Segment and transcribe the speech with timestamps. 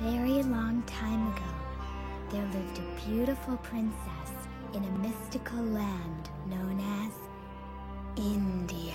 [0.00, 1.42] very long time ago,
[2.30, 4.30] there lived a beautiful princess
[4.74, 7.12] in a mystical land known as
[8.18, 8.94] India.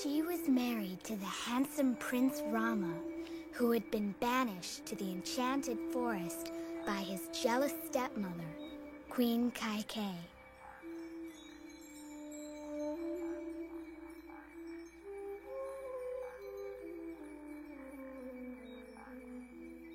[0.00, 2.94] She was married to the handsome Prince Rama,
[3.52, 6.50] who had been banished to the enchanted forest
[6.86, 8.32] by his jealous stepmother,
[9.10, 10.14] Queen Kaikeyi.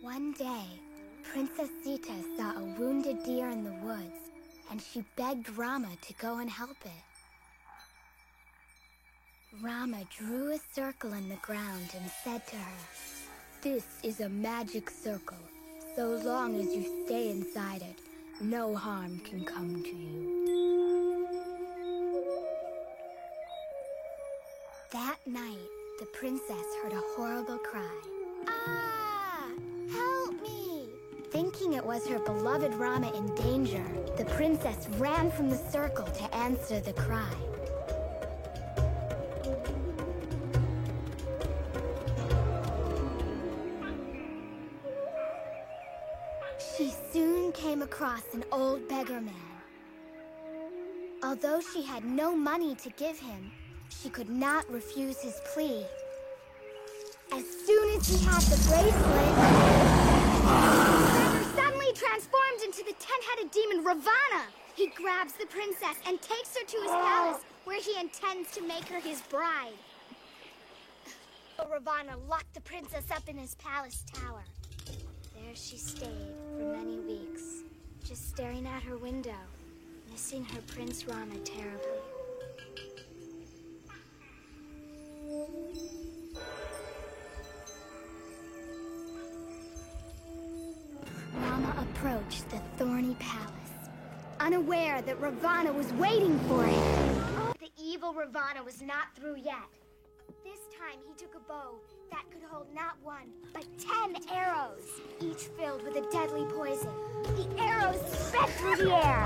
[0.01, 0.65] One day,
[1.23, 4.31] Princess Sita saw a wounded deer in the woods,
[4.71, 6.91] and she begged Rama to go and help it.
[9.61, 13.16] Rama drew a circle in the ground and said to her,
[13.73, 15.43] This is a magic circle.
[15.97, 17.97] So long as you stay inside it,
[18.39, 21.27] no harm can come to you.
[24.93, 25.67] That night,
[25.99, 28.01] the princess heard a horrible cry.
[28.47, 29.49] Ah!
[29.91, 30.87] Help me!
[31.29, 36.35] Thinking it was her beloved Rama in danger, the princess ran from the circle to
[36.35, 37.35] answer the cry.
[46.59, 49.33] She soon came across an old beggar man.
[51.23, 53.51] Although she had no money to give him,
[53.89, 55.85] she could not refuse his plea.
[57.31, 58.93] As soon as he had the bracelet,
[60.33, 60.41] the
[61.13, 64.45] beggar suddenly transformed into the ten-headed demon Ravana.
[64.75, 68.85] He grabs the princess and takes her to his palace, where he intends to make
[68.85, 69.73] her his bride.
[71.71, 74.43] Ravana locked the princess up in his palace tower.
[75.47, 77.63] There she stayed for many weeks,
[78.03, 79.31] just staring at her window,
[80.11, 81.87] missing her Prince Rama terribly.
[91.33, 93.53] Rama approached the thorny palace,
[94.41, 97.53] unaware that Ravana was waiting for him.
[97.61, 99.55] The evil Ravana was not through yet.
[100.77, 101.79] Time he took a bow
[102.11, 104.85] that could hold not one, but ten arrows,
[105.19, 106.91] each filled with a deadly poison.
[107.23, 109.25] The arrows sped through the air,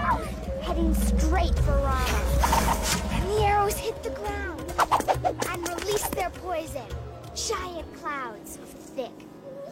[0.62, 2.24] heading straight for Rama.
[3.12, 4.64] And the arrows hit the ground
[5.50, 6.88] and released their poison.
[7.36, 9.12] Giant clouds of thick,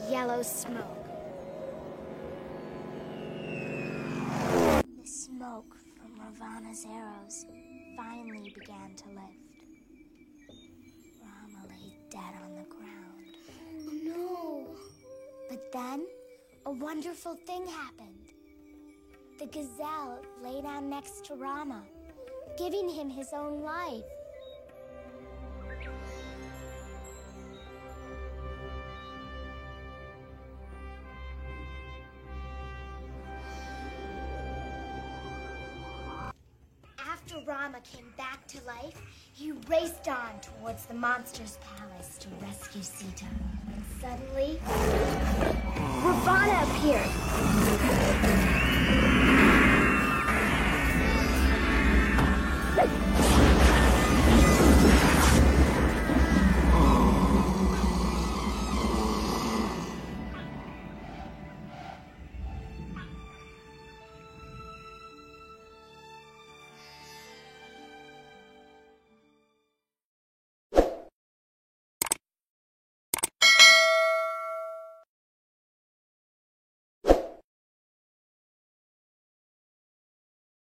[0.10, 1.06] yellow smoke.
[5.02, 7.46] The smoke from Ravana's arrows
[7.96, 9.49] finally began to lift.
[15.72, 16.06] Then,
[16.66, 18.34] a wonderful thing happened.
[19.40, 21.84] The gazelle lay down next to Rama,
[22.58, 24.04] giving him his own life.
[37.30, 39.00] After Rama came back to life,
[39.34, 43.26] he raced on towards the monster's palace to rescue Sita.
[43.68, 44.60] And suddenly,
[46.04, 47.10] Ravana appeared.